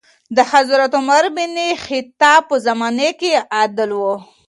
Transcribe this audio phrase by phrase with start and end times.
[0.35, 1.55] د حضرت عمر بن
[1.85, 4.03] خطاب په زمانې کي عدل و.